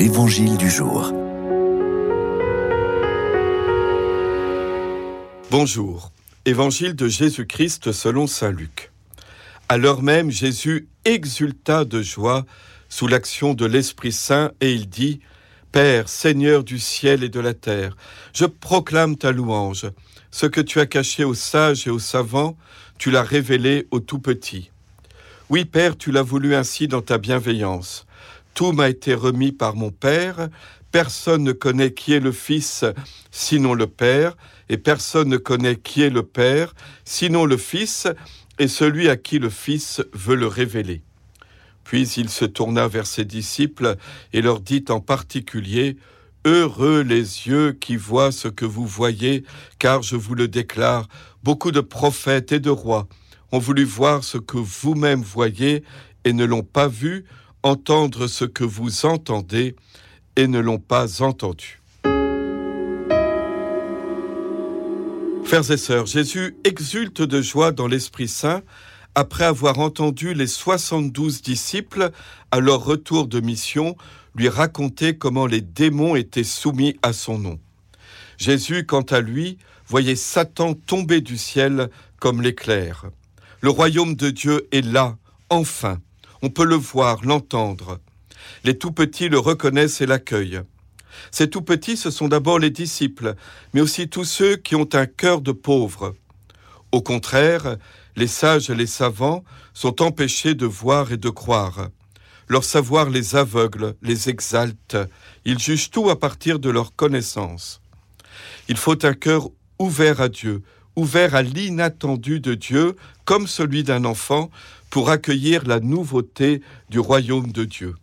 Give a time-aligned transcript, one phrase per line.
[0.00, 1.12] L'Évangile du jour.
[5.50, 6.10] Bonjour.
[6.46, 8.92] Évangile de Jésus-Christ selon Saint Luc.
[9.68, 12.46] À l'heure même, Jésus exulta de joie
[12.88, 15.20] sous l'action de l'Esprit Saint et il dit,
[15.70, 17.94] Père, Seigneur du ciel et de la terre,
[18.32, 19.84] je proclame ta louange.
[20.30, 22.56] Ce que tu as caché aux sages et aux savants,
[22.96, 24.70] tu l'as révélé aux tout petits.
[25.50, 28.06] Oui, Père, tu l'as voulu ainsi dans ta bienveillance.
[28.54, 30.48] Tout m'a été remis par mon Père.
[30.92, 32.84] Personne ne connaît qui est le Fils
[33.30, 34.36] sinon le Père,
[34.68, 36.74] et personne ne connaît qui est le Père
[37.04, 38.08] sinon le Fils,
[38.58, 41.02] et celui à qui le Fils veut le révéler.
[41.84, 43.96] Puis il se tourna vers ses disciples
[44.32, 45.96] et leur dit en particulier,
[46.44, 49.44] Heureux les yeux qui voient ce que vous voyez,
[49.78, 51.08] car je vous le déclare,
[51.42, 53.08] beaucoup de prophètes et de rois
[53.52, 55.82] ont voulu voir ce que vous-même voyez
[56.24, 57.24] et ne l'ont pas vu,
[57.62, 59.76] entendre ce que vous entendez
[60.36, 61.80] et ne l'ont pas entendu.
[65.44, 68.62] Frères et sœurs, Jésus exulte de joie dans l'Esprit Saint
[69.14, 72.10] après avoir entendu les 72 disciples
[72.52, 73.96] à leur retour de mission
[74.36, 77.58] lui raconter comment les démons étaient soumis à son nom.
[78.38, 83.06] Jésus, quant à lui, voyait Satan tomber du ciel comme l'éclair.
[83.60, 85.16] Le royaume de Dieu est là,
[85.48, 85.98] enfin.
[86.42, 88.00] On peut le voir, l'entendre.
[88.64, 90.62] Les tout petits le reconnaissent et l'accueillent.
[91.30, 93.34] Ces tout petits, ce sont d'abord les disciples,
[93.74, 96.14] mais aussi tous ceux qui ont un cœur de pauvre.
[96.92, 97.76] Au contraire,
[98.16, 101.88] les sages et les savants sont empêchés de voir et de croire.
[102.48, 104.96] Leur savoir les aveugle, les exalte.
[105.44, 107.80] Ils jugent tout à partir de leur connaissance.
[108.68, 110.62] Il faut un cœur ouvert à Dieu,
[110.96, 114.50] ouvert à l'inattendu de Dieu, comme celui d'un enfant,
[114.90, 117.94] pour accueillir la nouveauté du royaume de Dieu.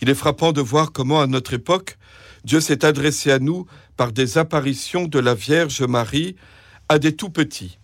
[0.00, 1.98] Il est frappant de voir comment, à notre époque,
[2.44, 3.66] Dieu s'est adressé à nous
[3.96, 6.36] par des apparitions de la Vierge Marie
[6.88, 7.78] à des tout petits.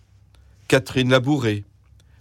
[0.67, 1.65] Catherine Labouré,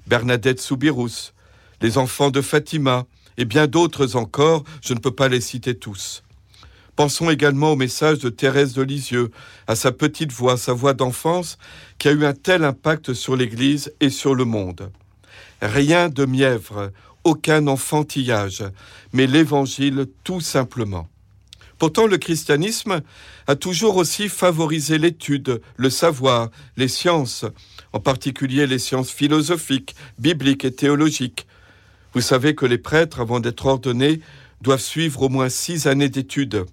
[0.06, 1.32] Bernadette Soubirous,
[1.80, 3.06] les enfants de Fatima,
[3.38, 6.22] et bien d'autres encore, je ne peux pas les citer tous.
[6.94, 9.30] Pensons également au message de Thérèse de Lisieux,
[9.66, 11.56] à sa petite voix, sa voix d'enfance,
[11.98, 14.90] qui a eu un tel impact sur l'Église et sur le monde.
[15.62, 16.92] Rien de mièvre,
[17.24, 18.64] aucun enfantillage,
[19.12, 21.08] mais l'Évangile tout simplement.
[21.78, 23.00] Pourtant, le christianisme
[23.46, 27.46] a toujours aussi favorisé l'étude, le savoir, les sciences,
[27.92, 31.46] en particulier les sciences philosophiques, bibliques et théologiques.
[32.12, 34.20] Vous savez que les prêtres, avant d'être ordonnés,
[34.60, 36.66] doivent suivre au moins six années d'études.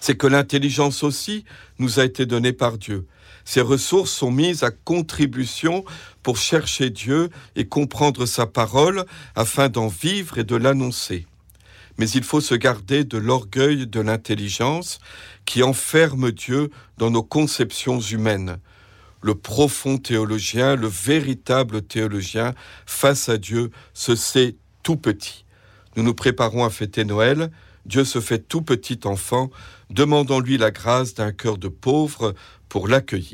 [0.00, 1.44] C'est que l'intelligence aussi
[1.78, 3.06] nous a été donnée par Dieu.
[3.44, 5.84] Ces ressources sont mises à contribution
[6.22, 9.04] pour chercher Dieu et comprendre sa parole
[9.34, 11.26] afin d'en vivre et de l'annoncer.
[11.98, 15.00] Mais il faut se garder de l'orgueil de l'intelligence
[15.44, 18.58] qui enferme Dieu dans nos conceptions humaines.
[19.22, 22.54] Le profond théologien, le véritable théologien,
[22.86, 25.44] face à Dieu, se sait tout petit.
[25.96, 27.50] Nous nous préparons à fêter Noël.
[27.86, 29.50] Dieu se fait tout petit enfant,
[29.90, 32.34] demandons-lui la grâce d'un cœur de pauvre
[32.68, 33.28] pour l'accueillir.